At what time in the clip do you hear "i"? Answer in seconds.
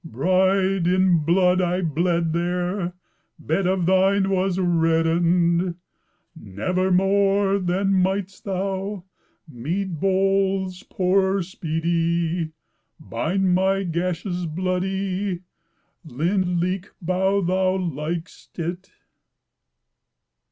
1.61-1.81